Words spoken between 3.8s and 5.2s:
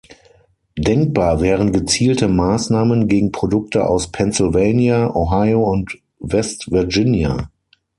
aus Pennsylvania,